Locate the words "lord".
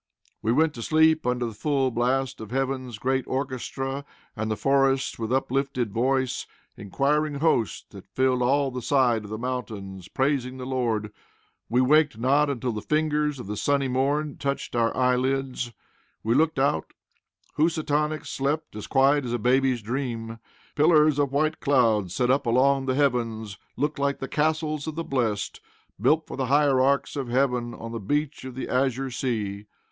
10.65-11.13